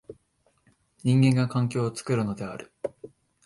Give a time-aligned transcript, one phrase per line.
[1.03, 2.73] 人間が環境を作るのである。